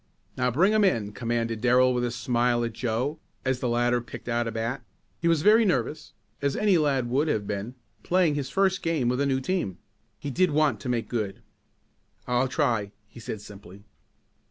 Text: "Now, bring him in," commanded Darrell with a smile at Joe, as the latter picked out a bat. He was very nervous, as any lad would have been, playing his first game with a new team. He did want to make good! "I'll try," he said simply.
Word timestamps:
"Now, 0.35 0.49
bring 0.49 0.73
him 0.73 0.83
in," 0.83 1.11
commanded 1.11 1.61
Darrell 1.61 1.93
with 1.93 2.03
a 2.03 2.09
smile 2.09 2.63
at 2.63 2.73
Joe, 2.73 3.19
as 3.45 3.59
the 3.59 3.69
latter 3.69 4.01
picked 4.01 4.27
out 4.27 4.47
a 4.47 4.51
bat. 4.51 4.81
He 5.19 5.27
was 5.27 5.43
very 5.43 5.63
nervous, 5.63 6.13
as 6.41 6.55
any 6.55 6.79
lad 6.79 7.07
would 7.07 7.27
have 7.27 7.45
been, 7.45 7.75
playing 8.01 8.33
his 8.33 8.49
first 8.49 8.81
game 8.81 9.09
with 9.09 9.21
a 9.21 9.27
new 9.27 9.39
team. 9.39 9.77
He 10.17 10.31
did 10.31 10.49
want 10.49 10.79
to 10.79 10.89
make 10.89 11.07
good! 11.07 11.43
"I'll 12.25 12.47
try," 12.47 12.93
he 13.07 13.19
said 13.19 13.41
simply. 13.41 13.83